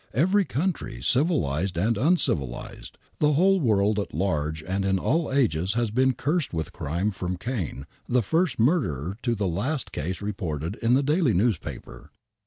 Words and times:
Every 0.15 0.45
country, 0.45 0.99
civil 1.03 1.45
ized 1.45 1.77
and 1.77 1.95
uncwilized, 1.95 2.93
the 3.19 3.33
whole 3.33 3.59
world 3.59 3.99
at 3.99 4.15
large 4.15 4.63
and 4.63 4.83
in 4.83 4.97
all 4.97 5.31
ages 5.31 5.75
has 5.75 5.91
been 5.91 6.15
cursed 6.15 6.55
with 6.55 6.73
crime 6.73 7.11
from 7.11 7.37
Cain 7.37 7.85
the 8.09 8.23
first 8.23 8.57
rfiurderer 8.57 9.21
to 9.21 9.35
the 9.35 9.47
last 9.47 9.91
case 9.91 10.19
reported 10.19 10.73
in 10.81 10.95
the 10.95 11.03
daHv 11.03 11.35
newspaper. 11.35 12.09